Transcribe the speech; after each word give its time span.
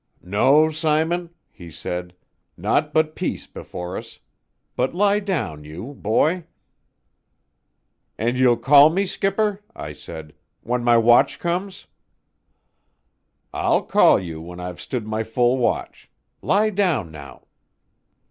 "No, 0.23 0.71
Simon," 0.71 1.29
he 1.51 1.69
said 1.69 2.15
"naught 2.57 2.91
but 2.91 3.15
peace 3.15 3.45
before 3.45 3.95
us. 3.95 4.19
But 4.75 4.95
lie 4.95 5.19
down 5.19 5.63
you, 5.63 5.93
boy." 5.93 6.45
"And 8.17 8.35
you''ll 8.35 8.57
call 8.57 8.89
me, 8.89 9.05
skipper," 9.05 9.61
I 9.75 9.93
said, 9.93 10.33
"when 10.61 10.83
my 10.83 10.97
watch 10.97 11.37
comes?" 11.37 11.85
"I'll 13.53 13.83
call 13.83 14.17
you 14.19 14.41
when 14.41 14.59
I've 14.59 14.81
stood 14.81 15.05
my 15.05 15.21
full 15.21 15.59
watch. 15.59 16.09
Lie 16.41 16.71
down 16.71 17.11
now." 17.11 17.43